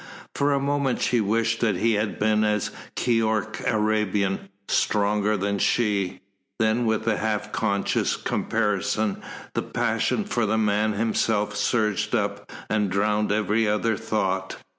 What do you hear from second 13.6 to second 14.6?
other thought.